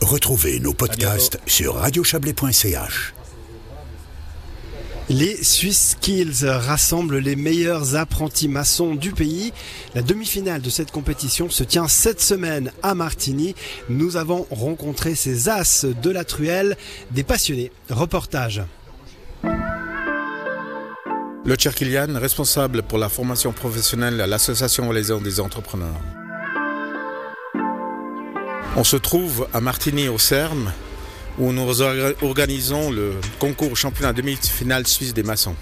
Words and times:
Retrouvez 0.00 0.60
nos 0.60 0.74
podcasts 0.74 1.38
sur 1.46 1.74
radiochablais.ch. 1.74 3.14
Les 5.10 5.42
Swiss 5.42 5.90
Skills 5.90 6.44
rassemblent 6.44 7.18
les 7.18 7.34
meilleurs 7.34 7.96
apprentis 7.96 8.48
maçons 8.48 8.94
du 8.94 9.12
pays. 9.12 9.52
La 9.94 10.02
demi-finale 10.02 10.62
de 10.62 10.70
cette 10.70 10.92
compétition 10.92 11.50
se 11.50 11.64
tient 11.64 11.88
cette 11.88 12.20
semaine 12.20 12.70
à 12.82 12.94
Martigny. 12.94 13.54
Nous 13.88 14.16
avons 14.16 14.46
rencontré 14.50 15.14
ces 15.14 15.48
as 15.48 15.84
de 15.84 16.10
la 16.10 16.24
truelle, 16.24 16.76
des 17.10 17.24
passionnés. 17.24 17.72
Reportage. 17.90 18.62
Le 21.44 21.56
Kilian, 21.56 22.18
responsable 22.18 22.82
pour 22.82 22.98
la 22.98 23.08
formation 23.08 23.52
professionnelle 23.52 24.20
à 24.20 24.26
l'Association 24.26 24.86
valaisanne 24.86 25.22
des 25.22 25.40
entrepreneurs. 25.40 26.17
On 28.76 28.84
se 28.84 28.96
trouve 28.96 29.48
à 29.52 29.60
Martigny 29.60 30.08
au 30.08 30.18
CERM 30.18 30.72
où 31.38 31.52
nous 31.52 31.82
organisons 32.22 32.90
le 32.90 33.14
concours 33.38 33.76
championnat 33.76 34.12
demi-finale 34.12 34.86
suisse 34.86 35.14
des 35.14 35.22
maçons. 35.22 35.56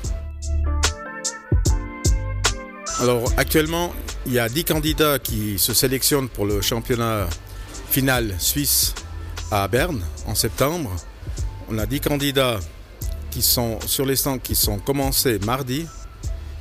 Alors 3.01 3.31
actuellement, 3.37 3.93
il 4.27 4.33
y 4.33 4.39
a 4.39 4.49
10 4.49 4.65
candidats 4.65 5.19
qui 5.19 5.59
se 5.59 5.75
sélectionnent 5.75 6.29
pour 6.29 6.47
le 6.47 6.61
championnat 6.63 7.27
final 7.91 8.35
suisse 8.39 8.95
à 9.51 9.69
Berne 9.69 10.03
en 10.27 10.35
septembre. 10.35 10.95
On 11.69 11.79
a 11.79 11.87
10 11.87 12.01
candidats 12.01 12.59
qui 13.31 13.43
sont 13.43 13.79
sur 13.87 14.07
les 14.07 14.17
stands 14.17 14.39
qui 14.39 14.55
sont 14.55 14.79
commencés 14.79 15.39
mardi 15.41 15.87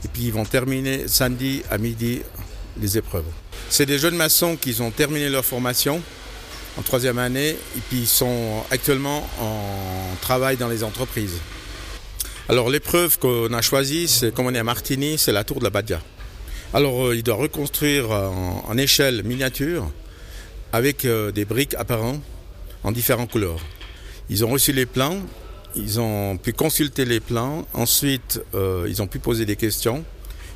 et 0.03 0.07
puis 0.09 0.23
ils 0.23 0.33
vont 0.33 0.45
terminer 0.45 1.07
samedi 1.07 1.63
à 1.71 1.77
midi 1.77 2.21
les 2.79 2.97
épreuves. 2.97 3.25
C'est 3.69 3.85
des 3.85 3.97
jeunes 3.97 4.15
maçons 4.15 4.57
qui 4.57 4.79
ont 4.81 4.91
terminé 4.91 5.29
leur 5.29 5.45
formation 5.45 6.01
en 6.77 6.81
troisième 6.81 7.19
année 7.19 7.49
et 7.49 7.79
puis 7.89 7.99
ils 7.99 8.07
sont 8.07 8.63
actuellement 8.71 9.27
en 9.39 10.15
travail 10.21 10.57
dans 10.57 10.67
les 10.67 10.83
entreprises. 10.83 11.39
Alors 12.47 12.69
l'épreuve 12.69 13.17
qu'on 13.17 13.51
a 13.53 13.61
choisie, 13.61 14.07
c'est 14.07 14.33
comme 14.33 14.45
on 14.45 14.53
est 14.53 14.59
à 14.59 14.63
Martigny, 14.63 15.17
c'est 15.17 15.31
la 15.31 15.43
tour 15.43 15.59
de 15.59 15.63
la 15.63 15.69
Badia. 15.69 16.01
Alors 16.73 17.07
euh, 17.07 17.15
il 17.15 17.23
doit 17.23 17.35
reconstruire 17.35 18.11
en, 18.11 18.77
échelle 18.77 19.23
miniature 19.23 19.89
avec 20.73 21.05
euh, 21.05 21.31
des 21.31 21.45
briques 21.45 21.73
apparentes 21.75 22.21
en 22.83 22.91
différentes 22.91 23.31
couleurs. 23.31 23.59
Ils 24.29 24.43
ont 24.43 24.49
reçu 24.49 24.73
les 24.73 24.85
plans, 24.85 25.17
ils 25.75 25.99
ont 25.99 26.37
pu 26.37 26.53
consulter 26.53 27.05
les 27.05 27.19
plans, 27.19 27.65
ensuite 27.73 28.41
euh, 28.53 28.85
ils 28.87 29.01
ont 29.01 29.07
pu 29.07 29.19
poser 29.19 29.45
des 29.45 29.55
questions. 29.55 30.03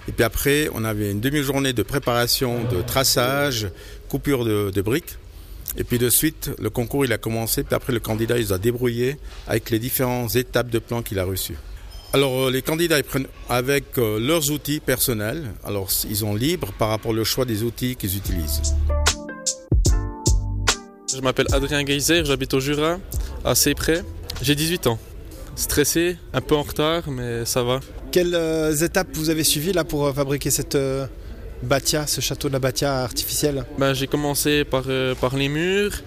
Et 0.07 0.11
puis 0.11 0.23
après, 0.23 0.69
on 0.73 0.83
avait 0.83 1.11
une 1.11 1.19
demi-journée 1.21 1.71
de 1.71 1.83
préparation, 1.83 2.63
de 2.65 2.81
traçage, 2.81 3.69
coupure 4.09 4.43
de 4.43 4.81
briques. 4.81 5.17
Et 5.77 5.83
puis 5.83 5.99
de 5.99 6.09
suite, 6.09 6.51
le 6.59 6.69
concours 6.69 7.05
il 7.05 7.13
a 7.13 7.17
commencé, 7.17 7.63
puis 7.63 7.75
après 7.75 7.93
le 7.93 7.99
candidat 7.99 8.37
il 8.37 8.51
a 8.51 8.57
débrouillé 8.57 9.17
avec 9.47 9.69
les 9.69 9.79
différentes 9.79 10.35
étapes 10.35 10.69
de 10.69 10.79
plan 10.79 11.01
qu'il 11.01 11.19
a 11.19 11.25
reçues. 11.25 11.57
Alors 12.11 12.47
euh, 12.47 12.51
les 12.51 12.63
candidats 12.63 12.97
ils 12.97 13.03
prennent 13.03 13.27
avec 13.49 13.97
euh, 13.97 14.19
leurs 14.19 14.49
outils 14.51 14.79
personnels, 14.79 15.43
alors 15.63 15.89
ils 16.09 16.17
sont 16.17 16.33
libres 16.33 16.73
par 16.77 16.89
rapport 16.89 17.11
au 17.11 17.23
choix 17.23 17.45
des 17.45 17.63
outils 17.63 17.95
qu'ils 17.95 18.17
utilisent. 18.17 18.61
Je 21.13 21.21
m'appelle 21.21 21.47
Adrien 21.51 21.85
Geyser, 21.85 22.25
j'habite 22.25 22.53
au 22.53 22.59
Jura, 22.59 22.97
assez 23.45 23.73
près. 23.73 24.03
J'ai 24.41 24.55
18 24.55 24.87
ans. 24.87 24.99
Stressé, 25.55 26.17
un 26.33 26.41
peu 26.41 26.55
en 26.55 26.61
retard, 26.61 27.09
mais 27.09 27.45
ça 27.45 27.63
va. 27.63 27.79
Quelles 28.11 28.35
euh, 28.35 28.73
étapes 28.75 29.09
vous 29.13 29.29
avez 29.29 29.43
suivies 29.43 29.73
là 29.73 29.83
pour 29.83 30.13
fabriquer 30.13 30.49
cette 30.49 30.77
Batia, 31.61 32.07
ce 32.07 32.21
château 32.21 32.47
de 32.47 32.53
la 32.53 32.59
Batia 32.59 33.03
artificiel 33.03 33.65
ben, 33.77 33.93
J'ai 33.93 34.07
commencé 34.07 34.63
par, 34.63 34.83
euh, 34.87 35.13
par 35.15 35.35
les 35.35 35.49
murs 35.49 36.01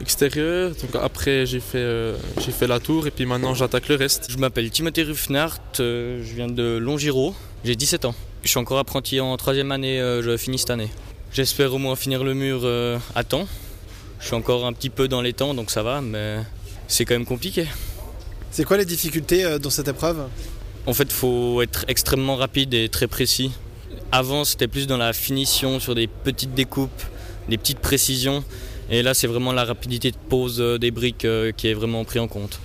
extérieurs, 0.00 0.70
donc 0.70 1.02
après 1.02 1.44
j'ai 1.44 1.58
fait, 1.58 1.78
euh, 1.78 2.16
j'ai 2.40 2.52
fait 2.52 2.68
la 2.68 2.78
tour 2.78 3.06
et 3.06 3.10
puis 3.10 3.26
maintenant 3.26 3.54
j'attaque 3.54 3.88
le 3.88 3.96
reste. 3.96 4.30
Je 4.30 4.36
m'appelle 4.36 4.70
Timothée 4.70 5.02
Ruffnart, 5.02 5.58
euh, 5.80 6.22
je 6.22 6.34
viens 6.34 6.46
de 6.46 6.76
Longiro, 6.76 7.34
j'ai 7.64 7.74
17 7.74 8.04
ans. 8.04 8.14
Je 8.44 8.50
suis 8.50 8.58
encore 8.58 8.78
apprenti 8.78 9.18
en 9.18 9.36
troisième 9.36 9.72
année, 9.72 9.98
je 9.98 10.36
finis 10.36 10.58
cette 10.58 10.70
année. 10.70 10.90
J'espère 11.32 11.74
au 11.74 11.78
moins 11.78 11.96
finir 11.96 12.22
le 12.22 12.34
mur 12.34 12.64
à 13.14 13.24
temps. 13.24 13.48
Je 14.20 14.26
suis 14.26 14.36
encore 14.36 14.64
un 14.64 14.72
petit 14.72 14.90
peu 14.90 15.08
dans 15.08 15.20
les 15.20 15.32
temps 15.32 15.54
donc 15.54 15.70
ça 15.70 15.82
va, 15.82 16.00
mais 16.00 16.36
c'est 16.86 17.04
quand 17.04 17.14
même 17.14 17.26
compliqué. 17.26 17.66
C'est 18.52 18.64
quoi 18.64 18.76
les 18.76 18.84
difficultés 18.84 19.58
dans 19.58 19.70
cette 19.70 19.88
épreuve? 19.88 20.28
En 20.86 20.94
fait, 20.94 21.04
il 21.04 21.10
faut 21.10 21.60
être 21.60 21.84
extrêmement 21.88 22.36
rapide 22.36 22.72
et 22.74 22.88
très 22.88 23.08
précis. 23.08 23.50
Avant, 24.10 24.44
c'était 24.44 24.68
plus 24.68 24.86
dans 24.86 24.96
la 24.96 25.12
finition, 25.12 25.80
sur 25.80 25.94
des 25.94 26.06
petites 26.06 26.54
découpes, 26.54 27.02
des 27.48 27.58
petites 27.58 27.80
précisions. 27.80 28.42
Et 28.90 29.02
là, 29.02 29.12
c'est 29.12 29.26
vraiment 29.26 29.52
la 29.52 29.64
rapidité 29.64 30.10
de 30.10 30.16
pose 30.16 30.60
euh, 30.60 30.78
des 30.78 30.90
briques 30.90 31.26
euh, 31.26 31.52
qui 31.52 31.68
est 31.68 31.74
vraiment 31.74 32.04
pris 32.04 32.18
en 32.18 32.26
compte. 32.26 32.58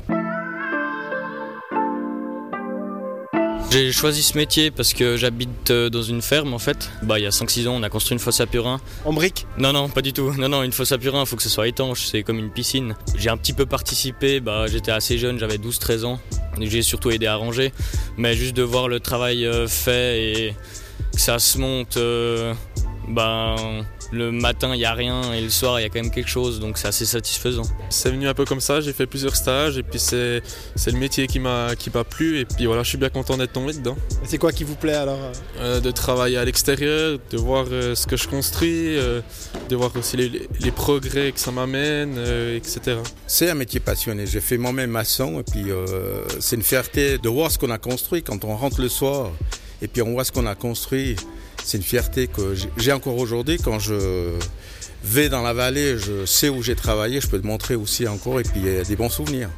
J'ai 3.71 3.91
choisi 3.91 4.23
ce 4.23 4.37
métier 4.37 4.71
parce 4.71 4.93
que 4.93 5.17
j'habite 5.17 5.71
euh, 5.71 5.89
dans 5.89 6.01
une 6.03 6.21
ferme 6.21 6.53
en 6.53 6.59
fait. 6.59 6.91
Bah, 7.01 7.19
il 7.19 7.23
y 7.23 7.25
a 7.25 7.31
5-6 7.31 7.67
ans, 7.67 7.73
on 7.75 7.83
a 7.83 7.89
construit 7.89 8.13
une 8.13 8.19
fosse 8.19 8.39
à 8.39 8.45
purin. 8.45 8.79
En 9.03 9.11
briques? 9.11 9.45
Non, 9.57 9.73
non, 9.73 9.89
pas 9.89 10.01
du 10.01 10.13
tout. 10.13 10.31
Non, 10.37 10.47
non, 10.47 10.63
une 10.63 10.71
fosse 10.71 10.93
à 10.93 10.97
purin, 10.97 11.21
il 11.21 11.25
faut 11.25 11.35
que 11.35 11.43
ce 11.43 11.49
soit 11.49 11.67
étanche, 11.67 12.05
c'est 12.05 12.23
comme 12.23 12.39
une 12.39 12.51
piscine. 12.51 12.95
J'ai 13.17 13.29
un 13.29 13.37
petit 13.37 13.53
peu 13.53 13.65
participé, 13.65 14.39
bah, 14.39 14.67
j'étais 14.67 14.91
assez 14.91 15.17
jeune, 15.17 15.39
j'avais 15.39 15.57
12-13 15.57 16.05
ans. 16.05 16.19
J'ai 16.61 16.83
surtout 16.83 17.09
aidé 17.09 17.25
à 17.25 17.35
ranger. 17.35 17.73
Mais 18.15 18.35
juste 18.35 18.55
de 18.55 18.63
voir 18.63 18.87
le 18.87 19.01
travail 19.01 19.49
fait 19.67 20.21
et 20.21 20.55
ça 21.15 21.39
se 21.39 21.57
monte, 21.57 21.97
euh, 21.97 22.53
ben, 23.07 23.55
le 24.11 24.31
matin 24.31 24.73
il 24.73 24.77
n'y 24.77 24.85
a 24.85 24.93
rien 24.93 25.33
et 25.33 25.41
le 25.41 25.49
soir 25.49 25.79
il 25.79 25.83
y 25.83 25.85
a 25.85 25.89
quand 25.89 26.01
même 26.01 26.11
quelque 26.11 26.29
chose, 26.29 26.59
donc 26.59 26.77
c'est 26.77 26.87
assez 26.87 27.05
satisfaisant. 27.05 27.63
C'est 27.89 28.11
venu 28.11 28.27
un 28.27 28.33
peu 28.33 28.45
comme 28.45 28.59
ça, 28.59 28.81
j'ai 28.81 28.93
fait 28.93 29.05
plusieurs 29.05 29.35
stages 29.35 29.77
et 29.77 29.83
puis 29.83 29.99
c'est, 29.99 30.41
le 30.85 30.97
métier 30.97 31.27
qui 31.27 31.39
m'a, 31.39 31.75
qui 31.75 31.89
m'a 31.89 32.03
plu 32.03 32.39
et 32.39 32.45
puis 32.45 32.65
voilà, 32.65 32.83
je 32.83 32.89
suis 32.89 32.97
bien 32.97 33.09
content 33.09 33.37
d'être 33.37 33.53
tombé 33.53 33.73
dedans. 33.73 33.95
c'est 34.23 34.37
quoi 34.37 34.51
qui 34.51 34.63
vous 34.63 34.75
plaît 34.75 34.93
alors 34.93 35.19
euh, 35.59 35.79
De 35.79 35.91
travailler 35.91 36.37
à 36.37 36.45
l'extérieur, 36.45 37.19
de 37.31 37.37
voir 37.37 37.65
euh, 37.71 37.95
ce 37.95 38.07
que 38.07 38.17
je 38.17 38.27
construis, 38.27 38.95
de 39.69 39.75
voir 39.75 39.91
aussi 39.95 40.17
les, 40.17 40.71
progrès 40.71 41.31
que 41.31 41.39
ça 41.39 41.51
m'amène, 41.51 42.17
etc. 42.55 42.97
C'est 43.27 43.49
un 43.49 43.55
métier 43.55 43.79
passionné, 43.79 44.25
j'ai 44.25 44.41
fait 44.41 44.57
moi-même 44.57 44.89
maçon 44.89 45.39
et 45.39 45.43
puis 45.43 45.65
c'est 46.39 46.55
une 46.55 46.63
fierté 46.63 47.17
de 47.17 47.29
voir 47.29 47.51
ce 47.51 47.59
qu'on 47.59 47.69
a 47.69 47.77
construit 47.77 48.23
quand 48.23 48.43
on 48.43 48.55
rentre 48.55 48.81
le 48.81 48.89
soir 48.89 49.31
et 49.83 49.87
puis 49.87 50.01
on 50.01 50.11
voit 50.13 50.23
ce 50.23 50.31
qu'on 50.31 50.47
a 50.47 50.55
construit. 50.55 51.15
C'est 51.63 51.77
une 51.77 51.83
fierté 51.83 52.27
que 52.27 52.55
j'ai 52.77 52.91
encore 52.91 53.17
aujourd'hui 53.17 53.57
quand 53.63 53.79
je 53.79 54.33
vais 55.03 55.29
dans 55.29 55.41
la 55.41 55.53
vallée, 55.53 55.97
je 55.99 56.25
sais 56.25 56.49
où 56.49 56.63
j'ai 56.63 56.75
travaillé, 56.75 57.21
je 57.21 57.27
peux 57.27 57.39
te 57.39 57.45
montrer 57.45 57.75
aussi 57.75 58.07
encore 58.07 58.39
et 58.39 58.43
puis 58.43 58.61
il 58.63 58.73
y 58.73 58.77
a 58.77 58.83
des 58.83 58.95
bons 58.95 59.09
souvenirs. 59.09 59.49